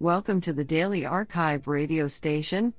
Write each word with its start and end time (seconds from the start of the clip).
Welcome 0.00 0.40
to 0.42 0.52
the 0.52 0.62
Daily 0.62 1.04
Archive 1.04 1.66
radio 1.66 2.06
station, 2.06 2.72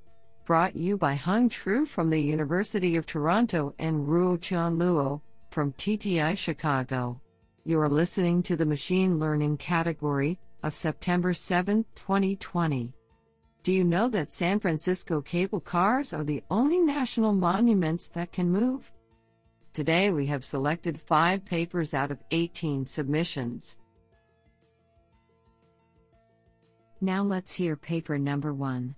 brought 0.46 0.78
you 0.78 0.96
by 0.96 1.16
Hung 1.16 1.50
Tru 1.50 1.86
from 1.86 2.10
the 2.10 2.18
University 2.18 2.96
of 2.96 3.06
Toronto 3.06 3.76
and 3.78 4.08
Ruo 4.08 4.40
Chan 4.40 4.78
Luo 4.78 5.20
from 5.52 5.74
TTI 5.74 6.38
Chicago. 6.38 7.20
You 7.66 7.78
are 7.82 7.90
listening 7.90 8.42
to 8.44 8.56
the 8.56 8.66
Machine 8.66 9.20
Learning 9.20 9.58
category 9.58 10.40
of 10.64 10.74
September 10.74 11.34
7, 11.34 11.84
2020. 11.94 12.94
Do 13.64 13.74
you 13.74 13.84
know 13.84 14.08
that 14.08 14.32
San 14.32 14.58
Francisco 14.62 15.20
cable 15.20 15.60
cars 15.60 16.14
are 16.14 16.24
the 16.24 16.42
only 16.50 16.80
national 16.80 17.34
monuments 17.34 18.08
that 18.08 18.32
can 18.32 18.50
move? 18.50 18.94
Today 19.74 20.10
we 20.10 20.26
have 20.28 20.46
selected 20.46 20.98
five 20.98 21.44
papers 21.44 21.94
out 21.94 22.12
of 22.12 22.24
18 22.32 22.86
submissions. 22.86 23.78
Now 27.02 27.24
let's 27.24 27.54
hear 27.54 27.78
paper 27.78 28.18
number 28.18 28.54
one. 28.54 28.96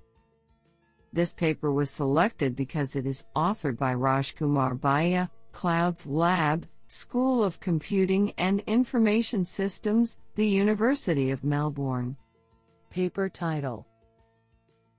This 1.14 1.34
paper 1.34 1.72
was 1.72 1.92
selected 1.92 2.56
because 2.56 2.96
it 2.96 3.06
is 3.06 3.26
authored 3.36 3.78
by 3.78 3.94
Rajkumar 3.94 4.80
Buyya, 4.80 5.30
Clouds 5.52 6.08
Lab, 6.08 6.68
School 6.88 7.44
of 7.44 7.60
Computing 7.60 8.34
and 8.38 8.62
Information 8.62 9.46
Systems, 9.46 10.18
the 10.36 10.48
University 10.48 11.32
of 11.32 11.44
Melbourne. 11.44 12.16
Paper 12.90 13.30
title 13.30 13.86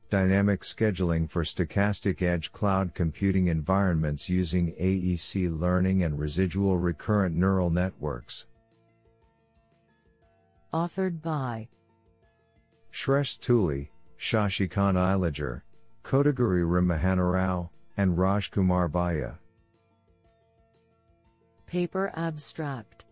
Dynamic 0.08 0.60
Scheduling 0.60 1.28
for 1.28 1.42
Stochastic 1.42 2.22
Edge 2.22 2.52
Cloud 2.52 2.94
Computing 2.94 3.48
Environments 3.48 4.28
using 4.28 4.74
A3C 4.74 5.58
Learning 5.58 6.04
and 6.04 6.18
Residual 6.18 6.76
Recurrent 6.76 7.34
Neural 7.34 7.70
Networks. 7.70 8.46
Authored 10.72 11.20
by 11.20 11.68
Shreshth 12.92 13.40
Tuli, 13.40 13.90
Shashikant 14.18 14.96
Ilager, 14.96 15.62
Kotagiri 16.04 16.62
Ramamohanarao, 16.62 17.70
and 17.96 18.16
Rajkumar 18.16 18.90
Buyya. 18.90 19.38
Paper 21.66 22.12
Abstract 22.14 23.06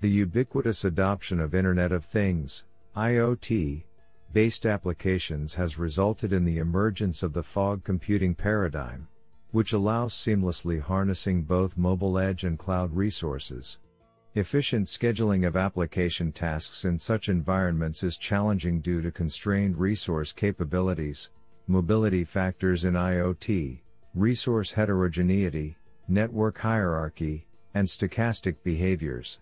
The 0.00 0.08
ubiquitous 0.08 0.84
adoption 0.86 1.40
of 1.40 1.54
Internet 1.54 1.92
of 1.92 2.06
Things, 2.06 2.64
IoT, 2.96 3.84
based 4.32 4.64
applications 4.64 5.54
has 5.54 5.78
resulted 5.78 6.32
in 6.32 6.44
the 6.44 6.58
emergence 6.58 7.22
of 7.22 7.34
the 7.34 7.42
fog 7.42 7.84
computing 7.84 8.34
paradigm, 8.34 9.06
which 9.50 9.74
allows 9.74 10.14
seamlessly 10.14 10.80
harnessing 10.80 11.42
both 11.42 11.76
mobile 11.76 12.18
edge 12.18 12.44
and 12.44 12.58
cloud 12.58 12.94
resources. 12.96 13.78
Efficient 14.36 14.88
scheduling 14.88 15.46
of 15.46 15.56
application 15.56 16.32
tasks 16.32 16.84
in 16.84 16.98
such 16.98 17.28
environments 17.28 18.02
is 18.02 18.16
challenging 18.16 18.80
due 18.80 19.00
to 19.00 19.12
constrained 19.12 19.78
resource 19.78 20.32
capabilities, 20.32 21.30
mobility 21.68 22.24
factors 22.24 22.84
in 22.84 22.94
IoT, 22.94 23.78
resource 24.12 24.72
heterogeneity, 24.72 25.76
network 26.08 26.58
hierarchy, 26.58 27.46
and 27.74 27.86
stochastic 27.86 28.56
behaviors. 28.64 29.38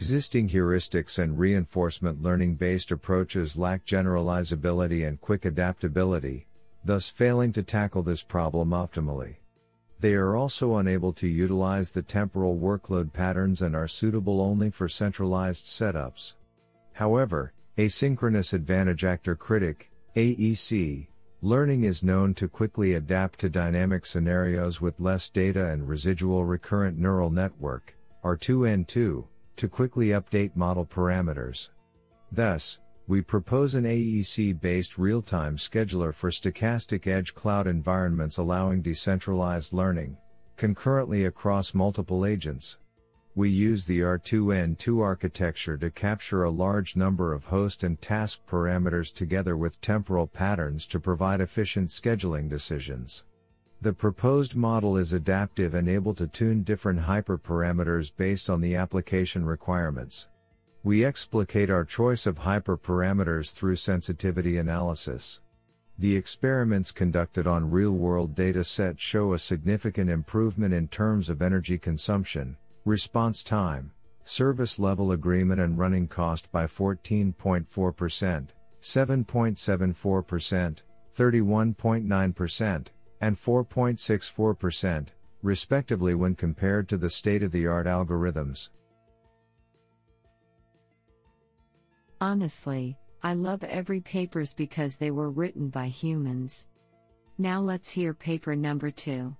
Existing 0.00 0.48
heuristics 0.48 1.20
and 1.20 1.38
reinforcement 1.38 2.20
learning 2.20 2.56
based 2.56 2.90
approaches 2.90 3.56
lack 3.56 3.86
generalizability 3.86 5.06
and 5.06 5.20
quick 5.20 5.44
adaptability, 5.44 6.48
thus 6.84 7.08
failing 7.08 7.52
to 7.52 7.62
tackle 7.62 8.02
this 8.02 8.24
problem 8.24 8.70
optimally. 8.70 9.36
They 10.00 10.14
are 10.14 10.36
also 10.36 10.76
unable 10.76 11.12
to 11.14 11.28
utilize 11.28 11.92
the 11.92 12.02
temporal 12.02 12.56
workload 12.56 13.12
patterns 13.12 13.62
and 13.62 13.74
are 13.74 13.88
suitable 13.88 14.40
only 14.40 14.70
for 14.70 14.88
centralized 14.88 15.66
setups. 15.66 16.34
However, 16.92 17.52
asynchronous 17.78 18.52
advantage 18.52 19.04
actor 19.04 19.34
critic, 19.34 19.90
A3C, 20.16 21.08
learning 21.42 21.84
is 21.84 22.02
known 22.02 22.34
to 22.34 22.48
quickly 22.48 22.94
adapt 22.94 23.38
to 23.40 23.48
dynamic 23.48 24.06
scenarios 24.06 24.80
with 24.80 25.00
less 25.00 25.28
data 25.28 25.66
and 25.66 25.88
residual 25.88 26.44
recurrent 26.44 26.98
neural 26.98 27.30
network, 27.30 27.96
R2N2, 28.24 29.24
to 29.56 29.68
quickly 29.68 30.08
update 30.08 30.56
model 30.56 30.86
parameters. 30.86 31.70
Thus, 32.32 32.80
we 33.06 33.20
propose 33.20 33.74
an 33.74 33.84
A3C 33.84 34.58
based 34.58 34.96
real 34.96 35.20
time 35.20 35.56
scheduler 35.56 36.14
for 36.14 36.30
stochastic 36.30 37.06
edge 37.06 37.34
cloud 37.34 37.66
environments 37.66 38.38
allowing 38.38 38.80
decentralized 38.80 39.74
learning, 39.74 40.16
concurrently 40.56 41.26
across 41.26 41.74
multiple 41.74 42.24
agents. 42.24 42.78
We 43.34 43.50
use 43.50 43.84
the 43.84 44.00
R2N2 44.00 45.02
architecture 45.02 45.76
to 45.76 45.90
capture 45.90 46.44
a 46.44 46.50
large 46.50 46.96
number 46.96 47.34
of 47.34 47.44
host 47.44 47.82
and 47.82 48.00
task 48.00 48.40
parameters 48.48 49.12
together 49.12 49.56
with 49.56 49.80
temporal 49.80 50.26
patterns 50.26 50.86
to 50.86 51.00
provide 51.00 51.40
efficient 51.40 51.90
scheduling 51.90 52.48
decisions. 52.48 53.24
The 53.82 53.92
proposed 53.92 54.54
model 54.54 54.96
is 54.96 55.12
adaptive 55.12 55.74
and 55.74 55.90
able 55.90 56.14
to 56.14 56.26
tune 56.26 56.62
different 56.62 57.00
hyperparameters 57.00 58.12
based 58.16 58.48
on 58.48 58.62
the 58.62 58.76
application 58.76 59.44
requirements. 59.44 60.28
We 60.84 61.02
explicate 61.02 61.70
our 61.70 61.86
choice 61.86 62.26
of 62.26 62.40
hyperparameters 62.40 63.54
through 63.54 63.76
sensitivity 63.76 64.58
analysis. 64.58 65.40
The 65.98 66.14
experiments 66.14 66.92
conducted 66.92 67.46
on 67.46 67.70
real-world 67.70 68.34
data 68.34 68.64
sets 68.64 69.02
show 69.02 69.32
a 69.32 69.38
significant 69.38 70.10
improvement 70.10 70.74
in 70.74 70.88
terms 70.88 71.30
of 71.30 71.40
energy 71.40 71.78
consumption, 71.78 72.58
response 72.84 73.42
time, 73.42 73.92
service 74.26 74.78
level 74.78 75.10
agreement 75.12 75.58
and 75.58 75.78
running 75.78 76.06
cost 76.06 76.52
by 76.52 76.66
14.4%, 76.66 78.48
7.74%, 78.82 80.76
31.9%, 81.16 82.86
and 83.22 83.36
4.64%, 83.40 85.06
respectively 85.42 86.14
when 86.14 86.34
compared 86.34 86.90
to 86.90 86.98
the 86.98 87.08
state-of-the-art 87.08 87.86
algorithms. 87.86 88.68
Honestly, 92.20 92.96
I 93.22 93.34
love 93.34 93.62
every 93.64 94.00
papers 94.00 94.54
because 94.54 94.96
they 94.96 95.10
were 95.10 95.30
written 95.30 95.68
by 95.68 95.86
humans. 95.86 96.68
Now 97.38 97.60
let's 97.60 97.90
hear 97.90 98.14
paper 98.14 98.54
number 98.54 98.90
2. 98.90 99.34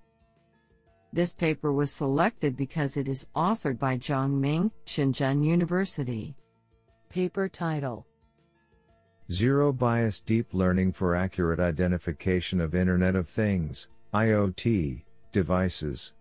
This 1.13 1.35
paper 1.35 1.73
was 1.73 1.93
selected 1.93 2.57
because 2.57 2.97
it 2.97 3.09
is 3.09 3.29
authored 3.37 3.79
by 3.79 3.99
Zhong 3.99 4.33
Ming, 4.33 4.73
Shenzhen 4.85 5.45
University. 5.45 6.35
Paper 7.09 7.49
title 7.49 8.07
Zero 9.31 9.73
Bias 9.73 10.21
Deep 10.21 10.53
Learning 10.53 10.93
for 10.93 11.15
Accurate 11.15 11.61
Identification 11.61 12.61
of 12.61 12.75
Internet 12.75 13.15
of 13.15 13.29
Things, 13.29 13.89
IoT, 14.13 15.03
Devices. 15.31 16.15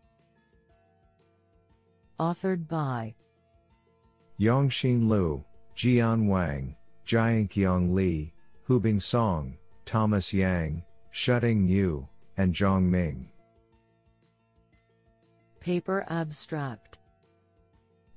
Authored 2.20 2.68
by 2.68 3.16
Yongxin 4.40 5.10
Liu, 5.10 5.44
Jian 5.76 6.28
Wang, 6.28 6.76
Jianqiang 7.06 7.94
Li, 7.94 8.34
Houbing 8.68 9.02
Song, 9.02 9.58
Thomas 9.86 10.34
Yang, 10.34 10.84
Shuteng 11.14 11.66
Niu, 11.66 12.08
and 12.38 12.54
Zhong 12.54 12.84
Ming. 12.84 13.30
Paper 15.60 16.06
Abstract 16.10 17.00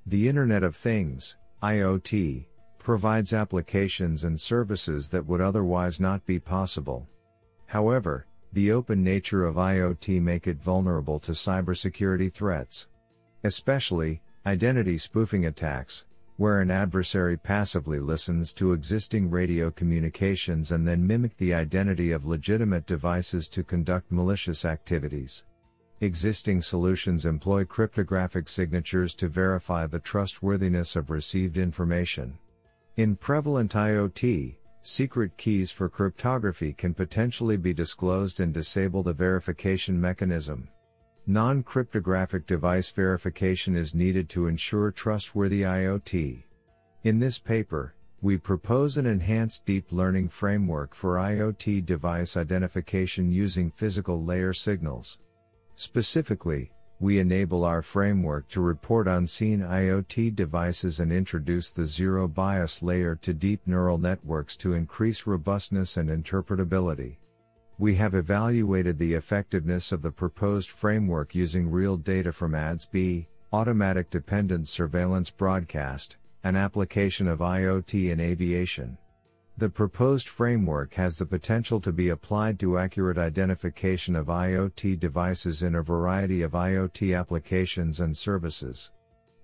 The 0.05 0.27
Internet 0.27 0.63
of 0.63 0.75
Things, 0.75 1.37
IoT, 1.63 2.45
provides 2.77 3.33
applications 3.33 4.23
and 4.23 4.39
services 4.39 5.09
that 5.09 5.25
would 5.25 5.41
otherwise 5.41 5.99
not 5.99 6.25
be 6.25 6.39
possible. 6.39 7.07
However, 7.65 8.25
the 8.53 8.71
open 8.71 9.03
nature 9.03 9.45
of 9.45 9.55
IoT 9.55 10.21
make 10.21 10.47
it 10.47 10.61
vulnerable 10.61 11.19
to 11.19 11.33
cybersecurity 11.33 12.33
threats. 12.33 12.87
Especially, 13.43 14.21
identity 14.45 14.97
spoofing 14.97 15.45
attacks, 15.45 16.05
where 16.37 16.61
an 16.61 16.71
adversary 16.71 17.35
passively 17.35 17.99
listens 17.99 18.53
to 18.53 18.73
existing 18.73 19.29
radio 19.29 19.69
communications 19.71 20.71
and 20.71 20.87
then 20.87 21.05
mimic 21.05 21.35
the 21.37 21.53
identity 21.53 22.11
of 22.11 22.25
legitimate 22.25 22.85
devices 22.85 23.47
to 23.47 23.63
conduct 23.63 24.11
malicious 24.11 24.63
activities. 24.63 25.43
Existing 26.01 26.61
solutions 26.61 27.25
employ 27.25 27.65
cryptographic 27.65 28.47
signatures 28.47 29.15
to 29.15 29.27
verify 29.27 29.87
the 29.87 29.99
trustworthiness 29.99 30.95
of 30.95 31.09
received 31.09 31.57
information. 31.57 32.37
In 32.97 33.15
prevalent 33.15 33.73
IoT, 33.73 34.57
secret 34.83 35.35
keys 35.37 35.71
for 35.71 35.89
cryptography 35.89 36.71
can 36.71 36.93
potentially 36.93 37.57
be 37.57 37.73
disclosed 37.73 38.39
and 38.39 38.53
disable 38.53 39.01
the 39.01 39.11
verification 39.11 39.99
mechanism. 39.99 40.69
Non 41.29 41.61
cryptographic 41.61 42.47
device 42.47 42.89
verification 42.89 43.75
is 43.75 43.93
needed 43.93 44.29
to 44.29 44.47
ensure 44.47 44.91
trustworthy 44.91 45.63
IoT. 45.63 46.41
In 47.03 47.19
this 47.19 47.37
paper, 47.37 47.95
we 48.21 48.37
propose 48.37 48.95
an 48.95 49.05
enhanced 49.05 49.65
deep 49.65 49.91
learning 49.91 50.29
framework 50.29 50.95
for 50.95 51.15
IoT 51.15 51.85
device 51.85 52.37
identification 52.37 53.29
using 53.29 53.69
physical 53.71 54.23
layer 54.23 54.53
signals. 54.53 55.19
Specifically, 55.75 56.71
we 57.01 57.19
enable 57.19 57.65
our 57.65 57.81
framework 57.81 58.47
to 58.47 58.61
report 58.61 59.09
unseen 59.09 59.59
IoT 59.59 60.33
devices 60.33 61.01
and 61.01 61.11
introduce 61.11 61.71
the 61.71 61.85
zero 61.85 62.29
bias 62.29 62.81
layer 62.81 63.15
to 63.17 63.33
deep 63.33 63.59
neural 63.65 63.97
networks 63.97 64.55
to 64.55 64.75
increase 64.75 65.27
robustness 65.27 65.97
and 65.97 66.09
interpretability. 66.09 67.17
We 67.79 67.93
have 67.95 68.15
evaluated 68.15 68.97
the 68.97 69.13
effectiveness 69.13 69.91
of 69.91 70.01
the 70.01 70.11
proposed 70.11 70.71
framework 70.71 71.35
using 71.35 71.69
real 71.69 71.95
data 71.95 72.31
from 72.31 72.55
ADS-B, 72.55 73.27
automatic 73.53 74.09
dependent 74.09 74.67
surveillance 74.67 75.29
broadcast, 75.29 76.17
an 76.43 76.55
application 76.55 77.27
of 77.27 77.37
IoT 77.37 78.09
in 78.11 78.19
aviation. 78.19 78.97
The 79.59 79.69
proposed 79.69 80.27
framework 80.27 80.95
has 80.95 81.17
the 81.17 81.25
potential 81.25 81.79
to 81.81 81.91
be 81.91 82.09
applied 82.09 82.59
to 82.59 82.79
accurate 82.79 83.19
identification 83.19 84.15
of 84.15 84.25
IoT 84.25 84.99
devices 84.99 85.61
in 85.61 85.75
a 85.75 85.83
variety 85.83 86.41
of 86.41 86.53
IoT 86.53 87.17
applications 87.17 87.99
and 87.99 88.17
services. 88.17 88.91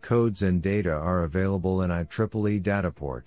Codes 0.02 0.42
and 0.42 0.60
data 0.60 0.92
are 0.92 1.24
available 1.24 1.84
in 1.84 1.92
IEEE 1.92 2.64
Dataport. 2.64 3.26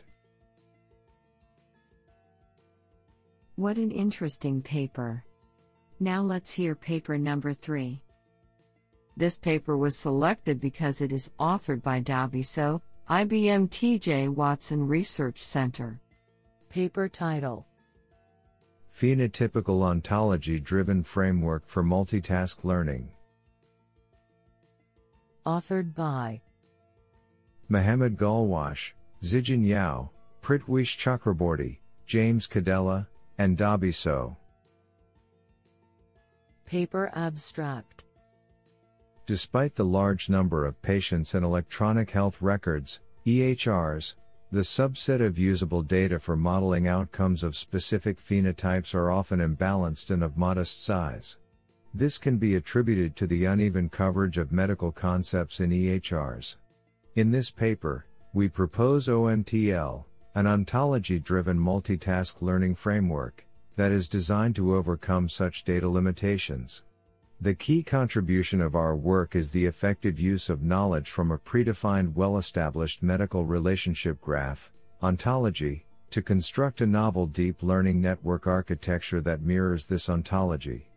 What 3.56 3.79
an 3.79 3.91
interesting 3.91 4.61
paper. 4.61 5.25
Now 5.99 6.20
let's 6.20 6.53
hear 6.53 6.75
paper 6.75 7.17
number 7.17 7.55
3. 7.55 7.99
This 9.17 9.38
paper 9.38 9.79
was 9.79 9.97
selected 9.97 10.61
because 10.61 11.00
it 11.00 11.11
is 11.11 11.32
authored 11.41 11.82
by 11.82 12.03
Daby 12.03 12.44
Sow, 12.44 12.82
IBM 13.08 13.70
TJ 13.70 14.29
Watson 14.29 14.87
Research 14.87 15.43
Center. 15.43 15.99
Paper 16.69 17.08
title 17.08 17.67
Phenotypical 18.94 19.82
Ontology 19.85 20.61
Driven 20.61 21.02
Framework 21.02 21.67
for 21.67 21.82
Multitask 21.82 22.62
Learning. 22.62 23.09
Authored 25.47 25.94
by 25.94 26.43
Mohammed 27.70 28.19
Ghalwash, 28.19 28.93
Zijun 29.23 29.67
Yao, 29.67 30.11
Prithwish 30.43 30.99
Chakraborty, 30.99 31.79
James 32.05 32.47
Codella, 32.47 33.06
and 33.38 33.56
Daby 33.56 33.94
Sow. 33.94 34.37
Paper 36.65 37.11
Abstract 37.15 38.05
Despite 39.27 39.75
the 39.75 39.85
large 39.85 40.29
number 40.29 40.65
of 40.65 40.81
patients 40.83 41.35
and 41.35 41.44
electronic 41.44 42.11
health 42.11 42.41
records, 42.41 43.00
EHRs, 43.27 44.15
the 44.53 44.61
subset 44.61 45.21
of 45.21 45.38
usable 45.38 45.83
data 45.83 46.21
for 46.21 46.37
modeling 46.37 46.87
outcomes 46.87 47.43
of 47.43 47.56
specific 47.56 48.19
phenotypes 48.19 48.94
are 48.94 49.11
often 49.11 49.41
imbalanced 49.41 50.11
and 50.11 50.23
of 50.23 50.37
modest 50.37 50.85
size. 50.85 51.38
This 51.93 52.19
can 52.19 52.38
be 52.38 52.55
attributed 52.55 53.17
to 53.17 53.27
the 53.27 53.44
uneven 53.47 53.88
coverage 53.88 54.38
of 54.38 54.53
medical 54.53 54.93
concepts 54.93 55.61
in 55.61 55.71
EHRs. 55.71 56.56
In 57.17 57.31
this 57.31 57.50
paper, 57.50 58.06
we 58.33 58.49
propose 58.49 59.09
OMTL, 59.09 60.05
an 60.37 60.47
ontology 60.47 61.19
driven 61.19 61.59
multitask 61.59 62.43
learning 62.43 62.75
framework 62.75 63.47
that 63.75 63.91
is 63.91 64.06
designed 64.06 64.55
to 64.55 64.77
overcome 64.77 65.31
such 65.31 65.65
data 65.65 65.88
limitations. 65.88 66.83
The 67.41 67.55
key 67.55 67.83
contribution 67.83 68.61
of 68.61 68.75
our 68.75 68.94
work 68.94 69.35
is 69.35 69.50
the 69.50 69.65
effective 69.65 70.21
use 70.21 70.50
of 70.50 70.62
knowledge 70.62 71.09
from 71.09 71.31
a 71.31 71.38
predefined 71.38 72.12
well 72.12 72.37
established 72.37 73.03
medical 73.03 73.47
relationship 73.47 74.21
graph, 74.21 74.71
ontology, 75.03 75.87
to 76.11 76.21
construct 76.21 76.83
a 76.83 76.87
novel 76.87 77.25
deep 77.25 77.62
learning 77.62 78.03
network 78.03 78.47
architecture 78.47 79.23
that 79.23 79.41
mirrors 79.41 79.87
this 79.87 80.11
ontology. 80.11 80.91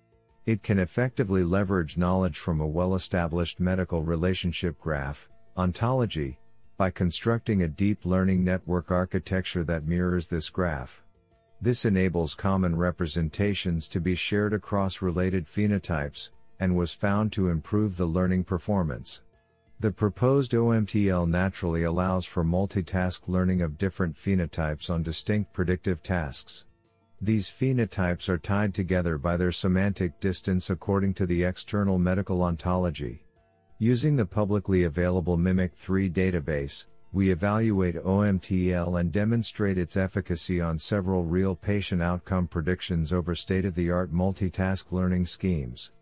It 0.46 0.64
can 0.64 0.80
effectively 0.80 1.46
leverage 1.46 1.96
knowledge 1.96 2.38
from 2.38 2.60
a 2.60 2.68
well 2.68 2.94
established 2.94 3.62
medical 3.62 4.04
relationship 4.04 4.78
graph, 4.82 5.30
ontology, 5.56 6.39
by 6.80 6.90
constructing 6.90 7.64
a 7.64 7.68
deep 7.68 8.06
learning 8.06 8.42
network 8.42 8.90
architecture 8.90 9.66
that 9.66 9.86
mirrors 9.86 10.30
this 10.30 10.50
graph. 10.50 11.04
This 11.60 11.84
enables 11.84 12.36
common 12.36 12.74
representations 12.78 13.86
to 13.90 14.00
be 14.00 14.16
shared 14.16 14.54
across 14.54 15.02
related 15.02 15.46
phenotypes, 15.46 16.30
and 16.62 16.78
was 16.78 16.94
found 16.94 17.34
to 17.34 17.50
improve 17.50 17.98
the 17.98 18.06
learning 18.06 18.46
performance. 18.46 19.24
The 19.82 19.92
proposed 19.92 20.54
OMTL 20.54 21.28
naturally 21.28 21.84
allows 21.84 22.26
for 22.26 22.46
multitask 22.46 23.28
learning 23.28 23.62
of 23.62 23.78
different 23.78 24.16
phenotypes 24.16 24.90
on 24.90 25.04
distinct 25.04 25.52
predictive 25.52 26.02
tasks. 26.02 26.64
These 27.20 27.50
phenotypes 27.50 28.30
are 28.30 28.38
tied 28.38 28.74
together 28.74 29.18
by 29.18 29.36
their 29.36 29.52
semantic 29.52 30.18
distance 30.22 30.70
according 30.70 31.16
to 31.16 31.26
the 31.26 31.44
external 31.44 32.00
medical 32.00 32.42
ontology. 32.42 33.26
Using 33.82 34.18
the 34.18 34.26
publicly 34.26 34.84
available 34.84 35.38
MIMIC 35.38 35.72
3 35.72 36.10
database, 36.10 36.86
we 37.14 37.32
evaluate 37.32 37.96
OMTL 37.96 39.00
and 39.00 39.10
demonstrate 39.10 39.78
its 39.78 39.96
efficacy 39.96 40.60
on 40.60 40.78
several 40.78 41.24
real 41.24 41.56
patient 41.56 42.02
outcome 42.02 42.46
predictions 42.46 43.14
over 43.14 43.34
state 43.34 43.64
of 43.64 43.76
the 43.76 43.90
art 43.90 44.14
multitask 44.14 44.92
learning 44.92 45.26
schemes. 45.26 45.94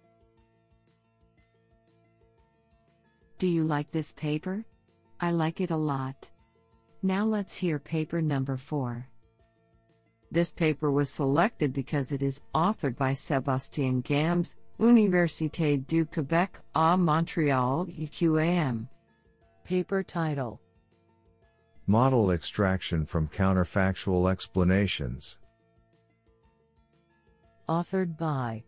Do 3.37 3.47
you 3.47 3.63
like 3.63 3.91
this 3.91 4.11
paper? 4.13 4.65
I 5.21 5.29
like 5.29 5.61
it 5.61 5.69
a 5.69 5.77
lot. 5.77 6.31
Now 7.03 7.25
let's 7.25 7.55
hear 7.55 7.77
paper 7.77 8.23
number 8.23 8.57
4. 8.57 9.07
This 10.31 10.51
paper 10.51 10.89
was 10.89 11.11
selected 11.11 11.73
because 11.73 12.11
it 12.11 12.23
is 12.23 12.41
authored 12.55 12.97
by 12.97 13.11
Sébastien 13.11 14.03
Gambs, 14.03 14.55
Université 14.79 15.77
du 15.87 16.05
Québec 16.05 16.59
à 16.75 16.97
Montréal 16.97 17.87
UQAM. 17.97 18.87
Paper 19.63 20.03
title 20.03 20.59
Model 21.87 22.31
extraction 22.31 23.05
from 23.05 23.27
counterfactual 23.27 24.29
explanations. 24.31 25.39
Authored 27.67 28.17
by 28.17 28.63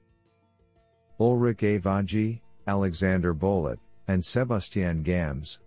Ulrich 1.20 1.60
Aïvodji, 1.60 2.42
Alexandre 2.66 3.34
Bolot, 3.34 3.78
and 4.08 4.22
Sébastien 4.22 5.04
Gambs. 5.04 5.60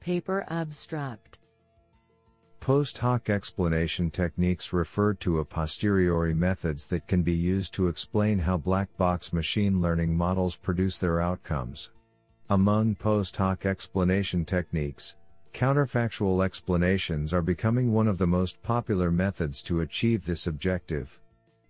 Paper 0.00 0.44
Abstract 0.48 1.38
Post 2.64 2.96
hoc 2.96 3.28
explanation 3.28 4.10
techniques 4.10 4.72
refer 4.72 5.12
to 5.12 5.38
a 5.38 5.44
posteriori 5.44 6.32
methods 6.32 6.88
that 6.88 7.06
can 7.06 7.22
be 7.22 7.34
used 7.34 7.74
to 7.74 7.88
explain 7.88 8.38
how 8.38 8.56
black 8.56 8.88
box 8.96 9.34
machine 9.34 9.82
learning 9.82 10.16
models 10.16 10.56
produce 10.56 10.96
their 10.96 11.20
outcomes. 11.20 11.90
Among 12.48 12.94
post 12.94 13.36
hoc 13.36 13.66
explanation 13.66 14.46
techniques, 14.46 15.14
Counterfactual 15.52 16.42
explanations 16.42 17.34
are 17.34 17.42
becoming 17.42 17.92
one 17.92 18.08
of 18.08 18.16
the 18.16 18.26
most 18.26 18.62
popular 18.62 19.10
methods 19.10 19.60
to 19.64 19.82
achieve 19.82 20.24
this 20.24 20.46
objective. 20.46 21.20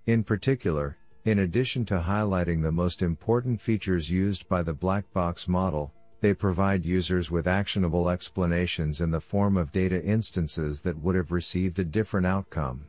In 0.07 0.23
particular, 0.23 0.97
in 1.25 1.41
addition 1.41 1.85
to 1.87 2.05
highlighting 2.07 2.63
the 2.63 2.71
most 2.71 3.03
important 3.03 3.61
features 3.61 4.13
used 4.13 4.49
by 4.49 4.63
the 4.63 4.73
black 4.73 5.13
box 5.13 5.49
model, 5.49 5.93
they 6.25 6.33
provide 6.33 6.87
users 6.87 7.31
with 7.31 7.47
actionable 7.47 8.09
explanations 8.09 9.03
in 9.03 9.11
the 9.11 9.21
form 9.21 9.59
of 9.59 9.71
data 9.73 10.03
instances 10.03 10.81
that 10.81 10.97
would 10.97 11.15
have 11.15 11.31
received 11.31 11.79
a 11.79 11.85
different 11.85 12.27
outcome. 12.27 12.87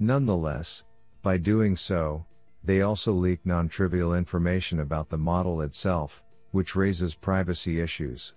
Nonetheless, 0.00 0.82
by 1.22 1.36
doing 1.36 1.76
so, 1.76 2.26
they 2.64 2.82
also 2.82 3.12
leak 3.12 3.38
non 3.44 3.68
trivial 3.68 4.12
information 4.14 4.80
about 4.80 5.08
the 5.08 5.16
model 5.16 5.60
itself, 5.60 6.24
which 6.50 6.74
raises 6.74 7.14
privacy 7.14 7.80
issues. 7.80 8.34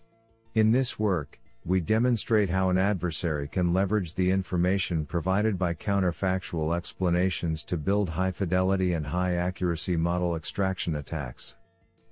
In 0.54 0.72
this 0.72 1.00
work, 1.00 1.40
we 1.66 1.80
demonstrate 1.80 2.52
how 2.52 2.70
an 2.70 2.78
adversary 2.78 3.48
can 3.48 3.74
leverage 3.74 4.14
the 4.14 4.30
information 4.30 5.04
provided 5.04 5.58
by 5.58 5.74
counterfactual 5.74 6.78
explanations 6.78 7.64
to 7.64 7.76
build 7.76 8.08
high 8.08 8.32
fidelity 8.32 8.94
and 8.94 9.08
high 9.08 9.34
accuracy 9.34 9.98
model 9.98 10.36
extraction 10.36 10.98
attacks. 10.98 11.56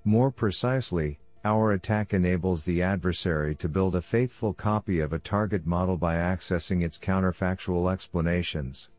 More 0.06 0.32
precisely, 0.32 1.20
our 1.46 1.74
attack 1.74 2.16
enables 2.16 2.66
the 2.66 2.82
adversary 2.82 3.54
to 3.54 3.70
build 3.70 3.96
a 3.96 4.02
faithful 4.02 4.52
copy 4.52 5.00
of 5.00 5.14
a 5.14 5.20
target 5.20 5.64
model 5.66 5.96
by 5.96 6.16
accessing 6.16 6.84
its 6.84 6.98
counterfactual 6.98 7.94
explanations. 7.94 8.90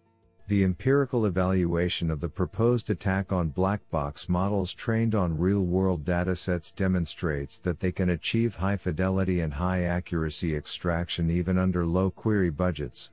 The 0.47 0.63
empirical 0.63 1.27
evaluation 1.27 2.09
of 2.09 2.21
the 2.21 2.29
proposed 2.29 2.89
attack 2.89 3.33
on 3.33 3.49
black 3.49 3.81
box 3.91 4.29
models 4.29 4.73
trained 4.73 5.17
on 5.17 5.37
real 5.37 5.63
world 5.63 6.05
datasets 6.05 6.73
demonstrates 6.73 7.59
that 7.59 7.81
they 7.81 7.91
can 7.91 8.11
achieve 8.11 8.55
high 8.55 8.77
fidelity 8.77 9.41
and 9.41 9.53
high 9.53 9.83
accuracy 9.83 10.55
extraction 10.55 11.29
even 11.31 11.59
under 11.59 11.85
low 11.85 12.13
query 12.13 12.51
budgets. 12.51 13.11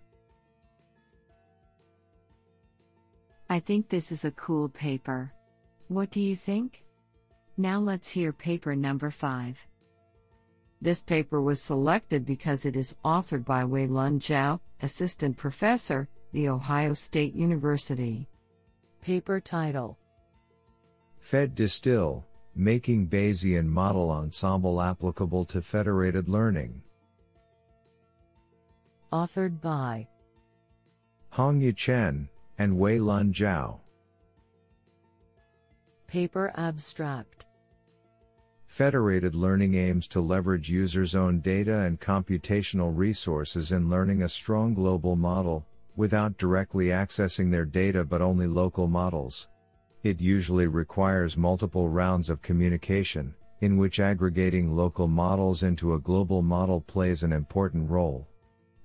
I 3.50 3.60
think 3.60 3.90
this 3.90 4.12
is 4.12 4.26
a 4.26 4.32
cool 4.32 4.70
paper. 4.70 5.34
What 5.88 6.12
do 6.12 6.22
you 6.22 6.36
think? 6.36 6.83
Now 7.58 7.80
let's 7.80 8.10
hear 8.10 8.34
paper 8.34 8.76
number 8.76 9.12
5. 9.12 9.68
This 10.82 11.04
paper 11.04 11.42
was 11.42 11.62
selected 11.62 12.26
because 12.26 12.66
it 12.66 12.76
is 12.76 12.98
authored 13.06 13.46
by 13.46 13.64
Wei-Lun 13.64 14.20
Chao, 14.20 14.60
assistant 14.82 15.38
professor, 15.38 16.10
the 16.32 16.50
Ohio 16.50 16.94
State 16.94 17.36
University. 17.36 18.28
Paper 19.02 19.40
title 19.40 20.00
FedDistill 21.22 22.24
making 22.56 23.08
Bayesian 23.08 23.68
model 23.68 24.10
ensemble 24.10 24.82
applicable 24.82 25.46
to 25.46 25.62
federated 25.62 26.28
learning. 26.28 26.82
Authored 29.12 29.62
by 29.62 30.08
Hong-You 31.30 31.74
Chen 31.74 32.30
and 32.58 32.78
Wei-Lun 32.78 33.32
Chao. 33.32 33.80
Paper 36.14 36.52
Abstract 36.58 37.48
Federated 38.68 39.34
learning 39.34 39.74
aims 39.74 40.08
to 40.10 40.22
leverage 40.22 40.70
users' 40.70 41.16
own 41.16 41.40
data 41.40 41.80
and 41.80 42.00
computational 42.00 42.96
resources 42.96 43.72
in 43.72 43.90
learning 43.90 44.22
a 44.22 44.30
strong 44.30 44.76
global 44.76 45.16
model, 45.16 45.66
without 45.96 46.38
directly 46.38 46.90
accessing 46.90 47.50
their 47.50 47.66
data 47.66 48.04
but 48.04 48.22
only 48.22 48.46
local 48.46 48.88
models. 48.88 49.50
It 50.04 50.22
usually 50.22 50.68
requires 50.68 51.36
multiple 51.36 51.90
rounds 51.90 52.30
of 52.30 52.44
communication, 52.44 53.34
in 53.62 53.78
which 53.78 54.00
aggregating 54.00 54.76
local 54.76 55.08
models 55.08 55.64
into 55.64 55.96
a 55.96 56.00
global 56.00 56.44
model 56.44 56.82
plays 56.82 57.24
an 57.24 57.34
important 57.34 57.90
role. 57.90 58.28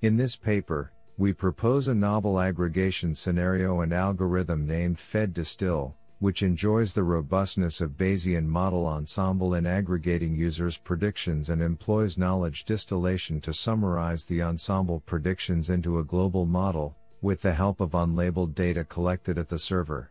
In 0.01 0.17
this 0.17 0.35
paper, 0.35 0.95
we 1.19 1.35
propose 1.35 1.89
a 1.89 1.95
novel 1.95 2.41
aggregation 2.41 3.15
scenario 3.15 3.83
and 3.83 3.93
algorithm 3.93 4.67
named 4.67 4.97
FedDistill, 4.97 5.93
which 6.19 6.43
enjoys 6.43 6.93
the 6.93 7.03
robustness 7.03 7.81
of 7.81 7.97
Bayesian 7.97 8.47
model 8.47 8.87
ensemble 8.87 9.55
in 9.55 9.67
aggregating 9.67 10.35
users' 10.35 10.77
predictions 10.77 11.49
and 11.49 11.63
employs 11.63 12.19
knowledge 12.19 12.65
distillation 12.65 13.41
to 13.41 13.53
summarize 13.53 14.25
the 14.25 14.43
ensemble 14.43 15.01
predictions 15.01 15.71
into 15.71 15.99
a 15.99 16.05
global 16.05 16.45
model, 16.45 16.97
with 17.23 17.43
the 17.43 17.55
help 17.55 17.81
of 17.81 17.93
unlabeled 17.93 18.55
data 18.55 18.85
collected 18.85 19.39
at 19.39 19.49
the 19.49 19.59
server. 19.59 20.11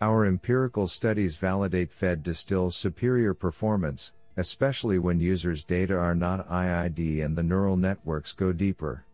Our 0.00 0.26
empirical 0.26 0.88
studies 0.88 1.36
validate 1.36 1.92
FedDistill's 1.92 2.74
superior 2.74 3.34
performance, 3.34 4.12
especially 4.36 4.98
when 4.98 5.20
users' 5.20 5.64
data 5.64 5.96
are 5.96 6.14
not 6.14 6.48
IID 6.48 7.24
and 7.24 7.36
the 7.36 7.42
neural 7.42 7.76
networks 7.76 8.32
go 8.32 8.52
deeper. 8.52 9.04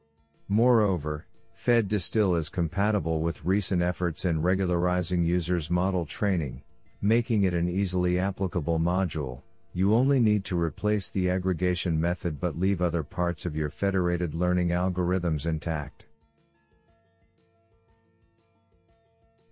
Moreover, 0.49 1.26
FedDistill 1.58 2.38
is 2.38 2.48
compatible 2.48 3.20
with 3.20 3.44
recent 3.44 3.82
efforts 3.82 4.24
in 4.24 4.42
regularizing 4.42 5.24
users' 5.24 5.68
model 5.68 6.06
training, 6.06 6.62
making 7.02 7.42
it 7.42 7.52
an 7.52 7.68
easily 7.68 8.16
applicable 8.16 8.78
module. 8.78 9.42
You 9.72 9.92
only 9.92 10.20
need 10.20 10.44
to 10.46 10.60
replace 10.60 11.10
the 11.10 11.28
aggregation 11.28 12.00
method 12.00 12.40
but 12.40 12.58
leave 12.58 12.80
other 12.80 13.02
parts 13.02 13.44
of 13.44 13.56
your 13.56 13.70
federated 13.70 14.34
learning 14.34 14.68
algorithms 14.68 15.46
intact. 15.46 16.06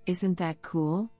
Isn't 0.06 0.38
that 0.38 0.62
cool? 0.62 1.10